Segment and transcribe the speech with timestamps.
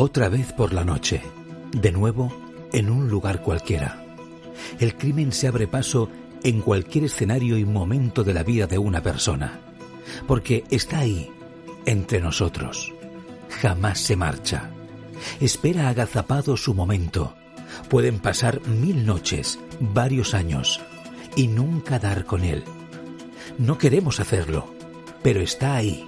[0.00, 1.20] Otra vez por la noche,
[1.72, 2.32] de nuevo
[2.72, 4.04] en un lugar cualquiera.
[4.78, 6.08] El crimen se abre paso
[6.44, 9.58] en cualquier escenario y momento de la vida de una persona,
[10.28, 11.32] porque está ahí,
[11.84, 12.94] entre nosotros.
[13.60, 14.70] Jamás se marcha.
[15.40, 17.34] Espera agazapado su momento.
[17.90, 20.80] Pueden pasar mil noches, varios años,
[21.34, 22.62] y nunca dar con él.
[23.58, 24.72] No queremos hacerlo,
[25.24, 26.07] pero está ahí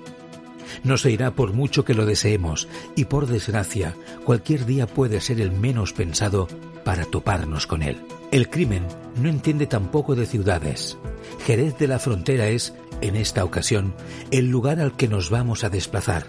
[0.84, 5.40] no se irá por mucho que lo deseemos y por desgracia cualquier día puede ser
[5.40, 6.48] el menos pensado
[6.84, 8.00] para toparnos con él.
[8.30, 10.98] El crimen no entiende tampoco de ciudades.
[11.44, 13.94] Jerez de la Frontera es, en esta ocasión,
[14.30, 16.26] el lugar al que nos vamos a desplazar.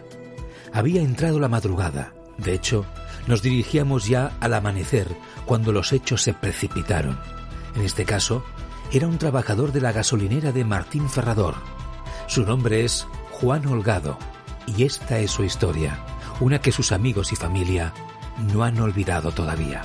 [0.74, 2.14] Había entrado la madrugada.
[2.38, 2.86] De hecho,
[3.28, 5.08] nos dirigíamos ya al amanecer
[5.46, 7.20] cuando los hechos se precipitaron.
[7.76, 8.44] En este caso,
[8.92, 11.56] era un trabajador de la gasolinera de Martín Ferrador.
[12.28, 14.18] Su nombre es Juan Holgado
[14.66, 16.00] y esta es su historia,
[16.40, 17.94] una que sus amigos y familia
[18.54, 19.82] no han olvidado todavía.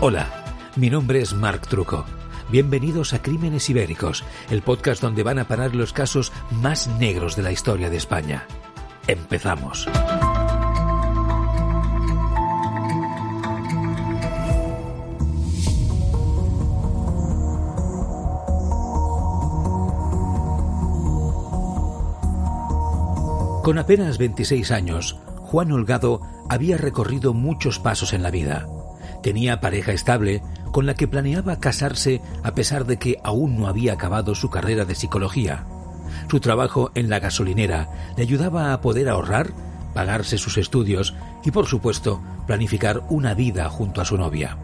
[0.00, 0.28] Hola,
[0.76, 2.04] mi nombre es Marc Truco.
[2.50, 7.42] Bienvenidos a Crímenes Ibéricos, el podcast donde van a parar los casos más negros de
[7.42, 8.46] la historia de España.
[9.06, 9.86] Empezamos.
[23.68, 28.66] Con apenas 26 años, Juan Holgado había recorrido muchos pasos en la vida.
[29.22, 30.40] Tenía pareja estable
[30.72, 34.86] con la que planeaba casarse a pesar de que aún no había acabado su carrera
[34.86, 35.66] de psicología.
[36.30, 39.52] Su trabajo en la gasolinera le ayudaba a poder ahorrar,
[39.92, 41.14] pagarse sus estudios
[41.44, 44.56] y, por supuesto, planificar una vida junto a su novia.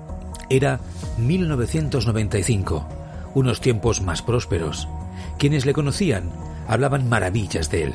[0.48, 0.80] Era
[1.18, 2.88] 1995,
[3.34, 4.88] unos tiempos más prósperos.
[5.36, 6.30] Quienes le conocían
[6.66, 7.94] hablaban maravillas de él.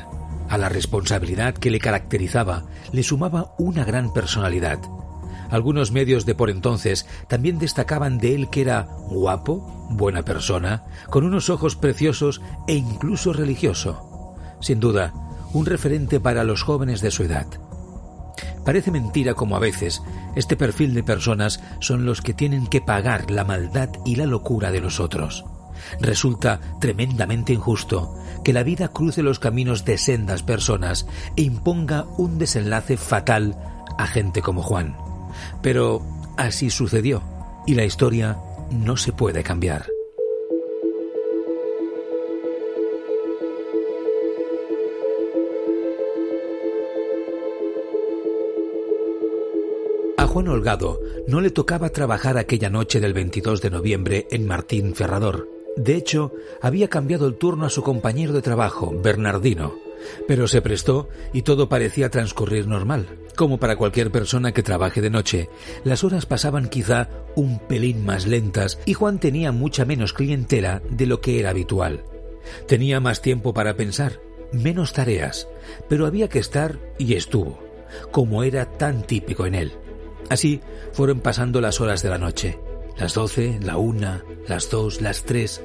[0.50, 4.80] A la responsabilidad que le caracterizaba le sumaba una gran personalidad.
[5.48, 11.22] Algunos medios de por entonces también destacaban de él que era guapo, buena persona, con
[11.22, 14.34] unos ojos preciosos e incluso religioso.
[14.60, 15.14] Sin duda,
[15.52, 17.46] un referente para los jóvenes de su edad.
[18.64, 20.02] Parece mentira como a veces
[20.34, 24.72] este perfil de personas son los que tienen que pagar la maldad y la locura
[24.72, 25.44] de los otros.
[26.00, 28.14] Resulta tremendamente injusto
[28.44, 33.56] que la vida cruce los caminos de sendas personas e imponga un desenlace fatal
[33.98, 34.96] a gente como Juan.
[35.62, 36.02] Pero
[36.36, 37.22] así sucedió
[37.66, 38.38] y la historia
[38.70, 39.86] no se puede cambiar.
[50.16, 54.94] A Juan Holgado no le tocaba trabajar aquella noche del 22 de noviembre en Martín
[54.94, 55.49] Ferrador.
[55.76, 59.74] De hecho, había cambiado el turno a su compañero de trabajo, Bernardino,
[60.26, 63.06] pero se prestó y todo parecía transcurrir normal.
[63.36, 65.48] Como para cualquier persona que trabaje de noche,
[65.84, 71.06] las horas pasaban quizá un pelín más lentas y Juan tenía mucha menos clientela de
[71.06, 72.02] lo que era habitual.
[72.66, 74.20] Tenía más tiempo para pensar,
[74.52, 75.48] menos tareas,
[75.88, 77.62] pero había que estar y estuvo,
[78.10, 79.72] como era tan típico en él.
[80.28, 80.60] Así
[80.92, 82.58] fueron pasando las horas de la noche
[83.00, 85.62] las doce, la una, las dos, las tres,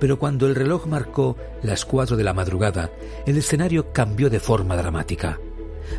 [0.00, 2.90] pero cuando el reloj marcó las cuatro de la madrugada,
[3.26, 5.38] el escenario cambió de forma dramática.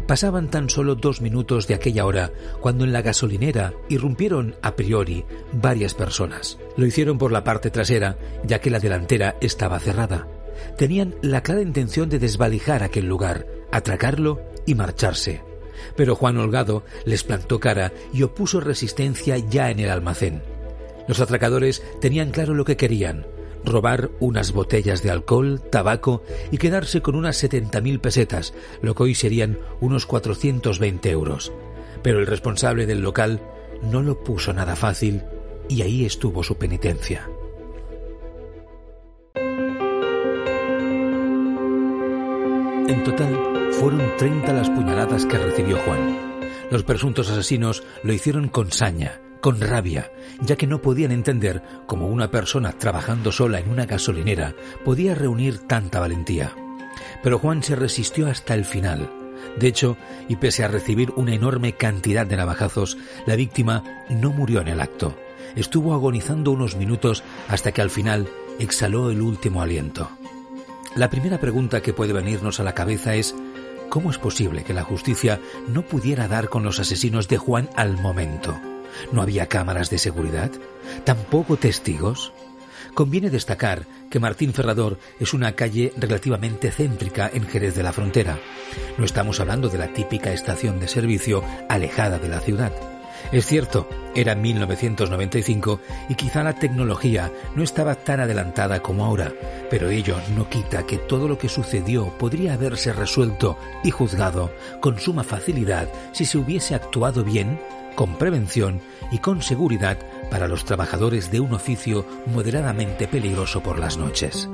[0.08, 5.26] Pasaban tan solo dos minutos de aquella hora cuando en la gasolinera irrumpieron a priori
[5.52, 6.58] varias personas.
[6.76, 10.28] Lo hicieron por la parte trasera, ya que la delantera estaba cerrada.
[10.76, 15.44] Tenían la clara intención de desvalijar aquel lugar, atracarlo y marcharse.
[15.96, 20.42] Pero Juan Holgado les plantó cara y opuso resistencia ya en el almacén.
[21.10, 23.26] Los atracadores tenían claro lo que querían,
[23.66, 26.22] robar unas botellas de alcohol, tabaco
[26.52, 28.54] y quedarse con unas 70.000 pesetas,
[28.84, 31.52] lo que hoy serían unos 420 euros.
[32.04, 33.42] Pero el responsable del local
[33.82, 35.24] no lo puso nada fácil
[35.68, 37.28] y ahí estuvo su penitencia.
[42.88, 46.40] En total, fueron 30 las puñaladas que recibió Juan.
[46.70, 52.08] Los presuntos asesinos lo hicieron con saña, con rabia, ya que no podían entender cómo
[52.08, 56.54] una persona trabajando sola en una gasolinera podía reunir tanta valentía.
[57.24, 59.10] Pero Juan se resistió hasta el final.
[59.58, 59.98] De hecho,
[60.28, 64.82] y pese a recibir una enorme cantidad de navajazos, la víctima no murió en el
[64.82, 65.16] acto.
[65.56, 68.28] Estuvo agonizando unos minutos hasta que al final
[68.60, 70.10] exhaló el último aliento.
[70.96, 73.36] La primera pregunta que puede venirnos a la cabeza es
[73.90, 77.98] ¿cómo es posible que la justicia no pudiera dar con los asesinos de Juan al
[77.98, 78.60] momento?
[79.12, 80.52] ¿No había cámaras de seguridad?
[81.04, 82.34] ¿Tampoco testigos?
[82.94, 88.40] Conviene destacar que Martín Ferrador es una calle relativamente céntrica en Jerez de la Frontera.
[88.98, 92.74] No estamos hablando de la típica estación de servicio alejada de la ciudad.
[93.32, 99.34] Es cierto, era 1995 y quizá la tecnología no estaba tan adelantada como ahora,
[99.70, 104.52] pero ello no quita que todo lo que sucedió podría haberse resuelto y juzgado
[104.82, 107.60] con suma facilidad si se hubiese actuado bien,
[108.00, 108.80] con prevención
[109.12, 109.98] y con seguridad
[110.32, 114.50] para los trabajadores de un oficio moderadamente peligroso por las noches.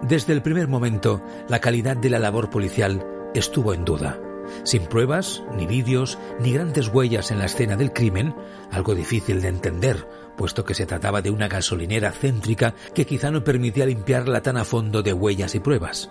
[0.00, 4.18] Desde el primer momento, la calidad de la labor policial estuvo en duda.
[4.62, 8.34] Sin pruebas, ni vídeos, ni grandes huellas en la escena del crimen,
[8.70, 10.08] algo difícil de entender,
[10.38, 14.64] puesto que se trataba de una gasolinera céntrica que quizá no permitía limpiarla tan a
[14.64, 16.10] fondo de huellas y pruebas.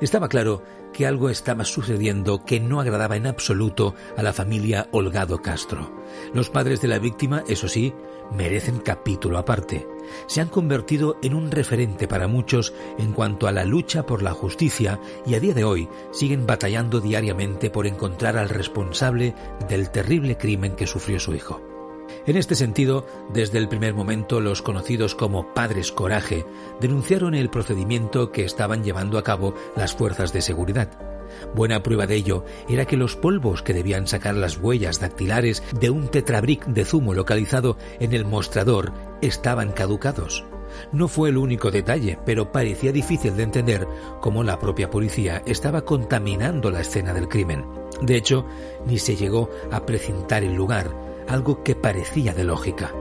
[0.00, 5.40] Estaba claro que algo estaba sucediendo que no agradaba en absoluto a la familia Holgado
[5.40, 5.90] Castro.
[6.34, 7.94] Los padres de la víctima, eso sí,
[8.32, 9.86] merecen capítulo aparte.
[10.26, 14.32] Se han convertido en un referente para muchos en cuanto a la lucha por la
[14.32, 19.34] justicia y a día de hoy siguen batallando diariamente por encontrar al responsable
[19.68, 21.71] del terrible crimen que sufrió su hijo.
[22.26, 26.44] En este sentido, desde el primer momento los conocidos como Padres Coraje
[26.80, 30.88] denunciaron el procedimiento que estaban llevando a cabo las fuerzas de seguridad.
[31.54, 35.90] Buena prueba de ello era que los polvos que debían sacar las huellas dactilares de
[35.90, 40.44] un tetrabric de zumo localizado en el mostrador estaban caducados.
[40.90, 43.86] No fue el único detalle, pero parecía difícil de entender
[44.20, 47.64] cómo la propia policía estaba contaminando la escena del crimen.
[48.00, 48.46] De hecho,
[48.86, 50.90] ni se llegó a precintar el lugar,
[51.28, 52.92] algo que parecía de lógica.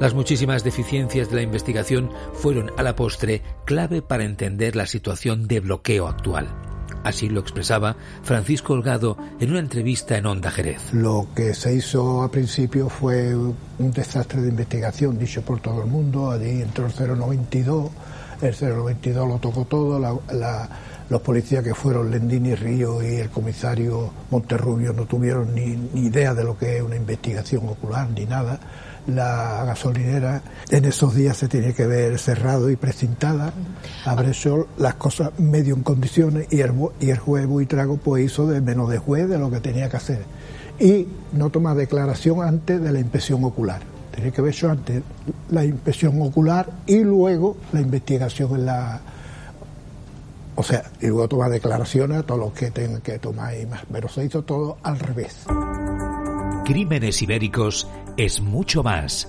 [0.00, 5.46] Las muchísimas deficiencias de la investigación fueron a la postre clave para entender la situación
[5.46, 6.48] de bloqueo actual.
[7.04, 10.92] Así lo expresaba Francisco Holgado en una entrevista en Onda Jerez.
[10.94, 15.90] Lo que se hizo a principio fue un desastre de investigación, dicho por todo el
[15.90, 16.30] mundo.
[16.30, 17.90] Allí entró el 092,
[18.40, 19.98] el 092 lo tocó todo,
[21.10, 26.34] los policías que fueron Lendini Río y el comisario Monterrubio no tuvieron ni, ni idea
[26.34, 28.58] de lo que es una investigación ocular ni nada
[29.06, 33.52] la gasolinera en esos días se tiene que ver cerrado y precintada,
[34.04, 38.46] abre sol, las cosas medio en condiciones y el, y el juez Buitrago pues hizo
[38.46, 40.22] de menos de juez de lo que tenía que hacer.
[40.80, 43.80] Y no toma declaración antes de la inspección ocular.
[44.14, 45.02] Tiene que ver eso antes
[45.50, 49.00] la inspección ocular y luego la investigación en la...
[50.56, 53.82] O sea, y luego toma declaraciones a todos los que tengan que tomar y más.
[53.90, 55.44] Pero se hizo todo al revés.
[56.64, 59.28] Crímenes Ibéricos es mucho más.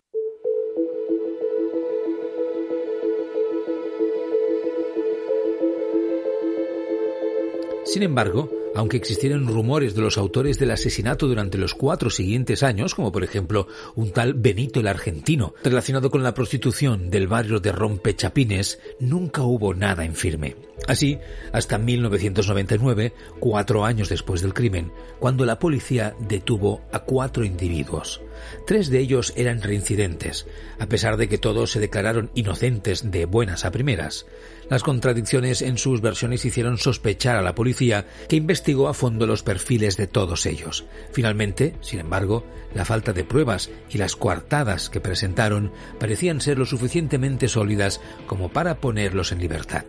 [7.91, 12.95] Sin embargo, aunque existieran rumores de los autores del asesinato durante los cuatro siguientes años,
[12.95, 17.73] como por ejemplo un tal Benito el Argentino, relacionado con la prostitución del barrio de
[17.73, 20.55] Rompechapines, nunca hubo nada en firme.
[20.87, 21.19] Así,
[21.51, 28.21] hasta 1999, cuatro años después del crimen, cuando la policía detuvo a cuatro individuos.
[28.65, 30.47] Tres de ellos eran reincidentes,
[30.79, 34.25] a pesar de que todos se declararon inocentes de buenas a primeras.
[34.69, 39.43] Las contradicciones en sus versiones hicieron sospechar a la policía, que investigó a fondo los
[39.43, 40.85] perfiles de todos ellos.
[41.11, 46.65] Finalmente, sin embargo, la falta de pruebas y las coartadas que presentaron parecían ser lo
[46.65, 49.83] suficientemente sólidas como para ponerlos en libertad.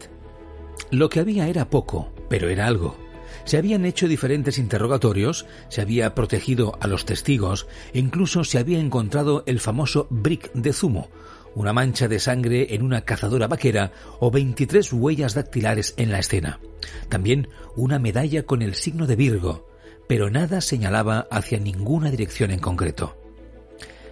[0.91, 2.97] Lo que había era poco, pero era algo.
[3.45, 8.79] Se habían hecho diferentes interrogatorios, se había protegido a los testigos e incluso se había
[8.79, 11.09] encontrado el famoso brick de zumo,
[11.55, 16.61] una mancha de sangre en una cazadora vaquera o 23 huellas dactilares en la escena.
[17.09, 19.69] También una medalla con el signo de Virgo,
[20.07, 23.17] pero nada señalaba hacia ninguna dirección en concreto.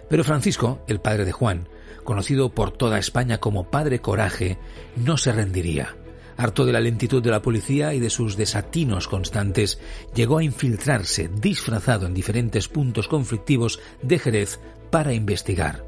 [0.09, 1.67] Pero Francisco, el padre de Juan,
[2.03, 4.57] conocido por toda España como Padre Coraje,
[4.95, 5.95] no se rendiría.
[6.41, 9.79] Harto de la lentitud de la policía y de sus desatinos constantes,
[10.15, 15.85] llegó a infiltrarse disfrazado en diferentes puntos conflictivos de Jerez para investigar.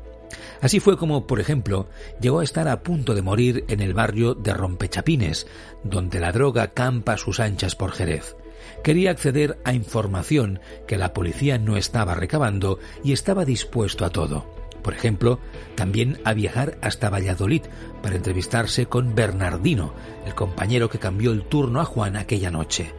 [0.61, 1.87] Así fue como, por ejemplo,
[2.21, 5.47] llegó a estar a punto de morir en el barrio de Rompechapines,
[5.83, 8.35] donde la droga campa sus anchas por Jerez.
[8.83, 14.45] Quería acceder a información que la policía no estaba recabando y estaba dispuesto a todo.
[14.83, 15.39] Por ejemplo,
[15.75, 17.63] también a viajar hasta Valladolid
[18.01, 19.93] para entrevistarse con Bernardino,
[20.25, 22.93] el compañero que cambió el turno a Juan aquella noche.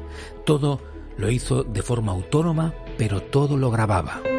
[0.44, 0.80] Todo
[1.16, 4.33] lo hizo de forma autónoma, pero todo lo grababa.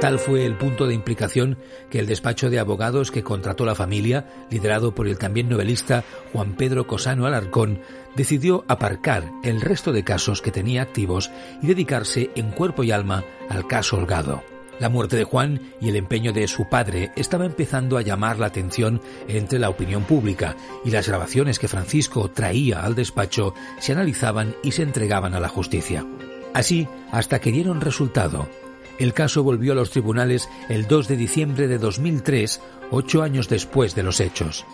[0.00, 1.58] Tal fue el punto de implicación
[1.90, 6.54] que el despacho de abogados que contrató la familia, liderado por el también novelista Juan
[6.56, 7.80] Pedro Cosano Alarcón,
[8.16, 11.30] decidió aparcar el resto de casos que tenía activos
[11.60, 14.42] y dedicarse en cuerpo y alma al caso Holgado.
[14.78, 18.46] La muerte de Juan y el empeño de su padre estaba empezando a llamar la
[18.46, 24.56] atención entre la opinión pública y las grabaciones que Francisco traía al despacho se analizaban
[24.62, 26.06] y se entregaban a la justicia.
[26.54, 28.48] Así, hasta que dieron resultado,
[29.00, 32.60] el caso volvió a los tribunales el 2 de diciembre de 2003,
[32.92, 34.64] ocho años después de los hechos.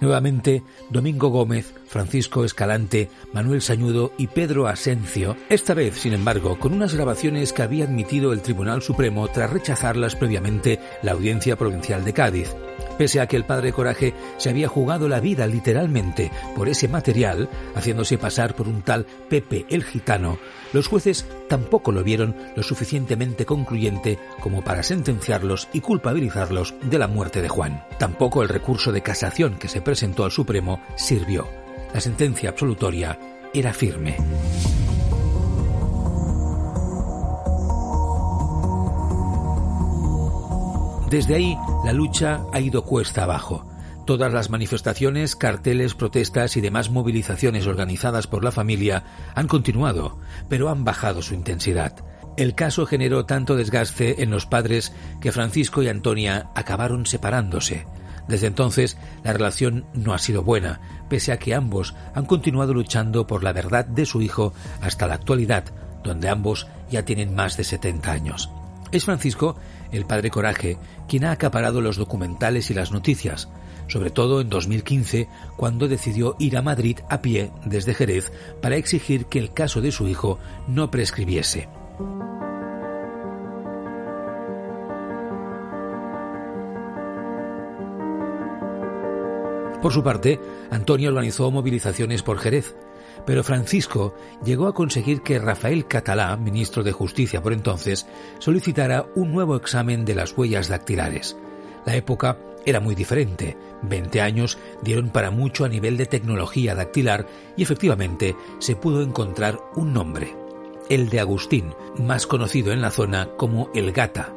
[0.00, 6.74] Nuevamente, Domingo Gómez, Francisco Escalante, Manuel Sañudo y Pedro Asencio, esta vez, sin embargo, con
[6.74, 12.12] unas grabaciones que había admitido el Tribunal Supremo tras rechazarlas previamente la Audiencia Provincial de
[12.12, 12.54] Cádiz.
[12.98, 17.48] Pese a que el padre Coraje se había jugado la vida literalmente por ese material,
[17.74, 20.38] haciéndose pasar por un tal Pepe el Gitano,
[20.72, 27.08] los jueces tampoco lo vieron lo suficientemente concluyente como para sentenciarlos y culpabilizarlos de la
[27.08, 27.84] muerte de Juan.
[27.98, 31.48] Tampoco el recurso de casación que se presentó al Supremo sirvió.
[31.94, 33.18] La sentencia absolutoria
[33.54, 34.16] era firme.
[41.10, 43.64] Desde ahí, la lucha ha ido cuesta abajo.
[44.06, 50.68] Todas las manifestaciones, carteles, protestas y demás movilizaciones organizadas por la familia han continuado, pero
[50.68, 52.04] han bajado su intensidad.
[52.36, 57.86] El caso generó tanto desgaste en los padres que Francisco y Antonia acabaron separándose.
[58.28, 63.26] Desde entonces, la relación no ha sido buena, pese a que ambos han continuado luchando
[63.26, 65.64] por la verdad de su hijo hasta la actualidad,
[66.02, 68.50] donde ambos ya tienen más de 70 años.
[68.92, 69.56] Es Francisco,
[69.90, 70.78] el padre Coraje,
[71.08, 73.48] quien ha acaparado los documentales y las noticias,
[73.88, 79.26] sobre todo en 2015, cuando decidió ir a Madrid a pie desde Jerez para exigir
[79.26, 80.38] que el caso de su hijo
[80.68, 81.68] no prescribiese.
[89.82, 90.40] Por su parte,
[90.70, 92.74] Antonio organizó movilizaciones por Jerez,
[93.24, 98.06] pero Francisco llegó a conseguir que Rafael Catalá, ministro de Justicia por entonces,
[98.38, 101.36] solicitara un nuevo examen de las huellas dactilares.
[101.86, 103.56] La época era muy diferente.
[103.82, 109.60] Veinte años dieron para mucho a nivel de tecnología dactilar y efectivamente se pudo encontrar
[109.76, 110.34] un nombre,
[110.90, 114.32] el de Agustín, más conocido en la zona como el Gata.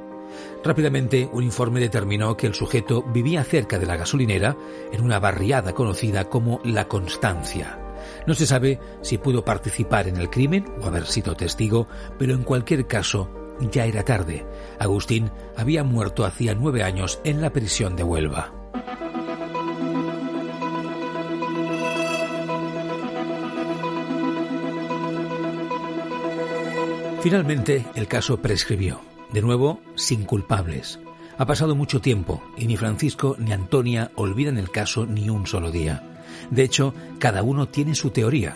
[0.64, 4.56] Rápidamente, un informe determinó que el sujeto vivía cerca de la gasolinera,
[4.92, 7.89] en una barriada conocida como La Constancia.
[8.30, 11.88] No se sabe si pudo participar en el crimen o haber sido testigo,
[12.20, 13.28] pero en cualquier caso
[13.72, 14.46] ya era tarde.
[14.78, 18.54] Agustín había muerto hacía nueve años en la prisión de Huelva.
[27.24, 29.02] Finalmente, el caso prescribió.
[29.34, 31.00] De nuevo, sin culpables.
[31.40, 35.72] Ha pasado mucho tiempo y ni Francisco ni Antonia olvidan el caso ni un solo
[35.72, 36.09] día.
[36.50, 38.56] De hecho, cada uno tiene su teoría.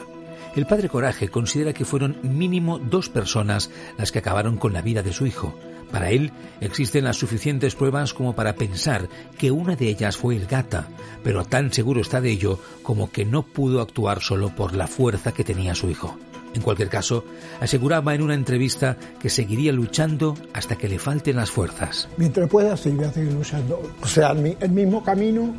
[0.56, 5.02] El padre Coraje considera que fueron mínimo dos personas las que acabaron con la vida
[5.02, 5.56] de su hijo.
[5.92, 10.48] Para él existen las suficientes pruebas como para pensar que una de ellas fue el
[10.48, 10.88] gata,
[11.24, 15.34] pero tan seguro está de ello como que no pudo actuar solo por la fuerza
[15.34, 16.18] que tenía su hijo.
[16.54, 17.26] En cualquier caso,
[17.60, 22.08] aseguraba en una entrevista que seguiría luchando hasta que le falten las fuerzas.
[22.18, 23.82] Mientras pueda, seguir luchando.
[24.02, 25.54] O sea, el mismo camino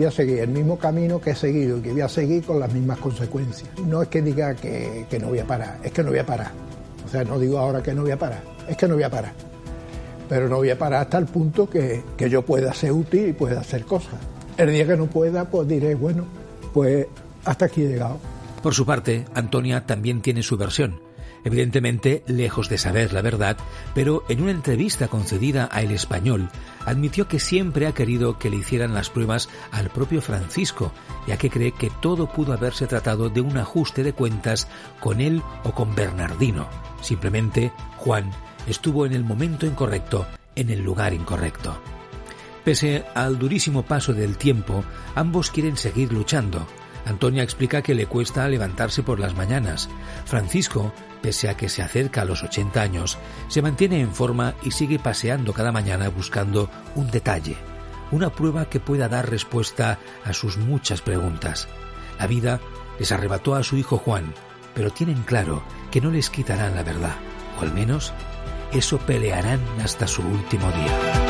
[0.00, 2.58] voy a seguir el mismo camino que he seguido y que voy a seguir con
[2.58, 3.68] las mismas consecuencias.
[3.84, 6.52] No es que diga que, no voy a parar, es que no voy a parar.
[7.04, 9.10] O sea, no digo ahora que no voy a parar, es que no voy a
[9.10, 9.34] parar.
[10.26, 13.32] Pero no voy a parar hasta el punto que, que yo pueda ser útil y
[13.34, 14.14] pueda hacer cosas.
[14.56, 16.24] El día que no pueda, pues diré, bueno,
[16.72, 17.06] pues
[17.44, 18.18] hasta aquí he llegado.
[18.62, 20.98] Por su parte, Antonia también tiene su versión
[21.44, 23.56] evidentemente lejos de saber la verdad,
[23.94, 26.50] pero en una entrevista concedida a El Español,
[26.84, 30.92] admitió que siempre ha querido que le hicieran las pruebas al propio Francisco,
[31.26, 34.68] ya que cree que todo pudo haberse tratado de un ajuste de cuentas
[35.00, 36.68] con él o con Bernardino.
[37.00, 38.30] Simplemente, Juan
[38.66, 41.80] estuvo en el momento incorrecto, en el lugar incorrecto.
[42.64, 44.84] Pese al durísimo paso del tiempo,
[45.14, 46.66] ambos quieren seguir luchando.
[47.04, 49.88] Antonia explica que le cuesta levantarse por las mañanas.
[50.24, 50.92] Francisco,
[51.22, 54.98] pese a que se acerca a los 80 años, se mantiene en forma y sigue
[54.98, 57.56] paseando cada mañana buscando un detalle,
[58.10, 61.68] una prueba que pueda dar respuesta a sus muchas preguntas.
[62.18, 62.60] La vida
[62.98, 64.34] les arrebató a su hijo Juan,
[64.74, 67.16] pero tienen claro que no les quitarán la verdad,
[67.58, 68.12] o al menos
[68.72, 71.29] eso pelearán hasta su último día.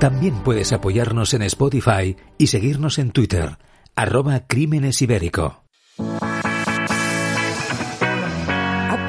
[0.00, 3.58] También puedes apoyarnos en Spotify y seguirnos en Twitter,
[3.94, 5.59] arroba Crímenes Ibérico.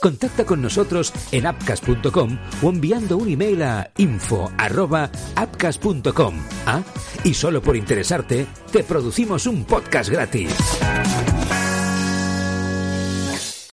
[0.00, 6.34] Contacta con nosotros en appcast.com o enviando un email a info@appcast.com.
[6.66, 6.82] Ah,
[7.24, 10.54] y solo por interesarte, te producimos un podcast gratis.